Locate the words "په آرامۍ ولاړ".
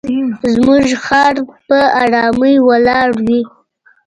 1.67-3.07